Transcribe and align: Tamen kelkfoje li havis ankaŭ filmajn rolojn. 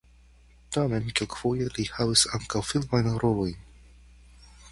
Tamen 0.77 1.11
kelkfoje 1.19 1.67
li 1.75 1.85
havis 1.97 2.25
ankaŭ 2.39 2.63
filmajn 2.71 3.13
rolojn. 3.25 3.63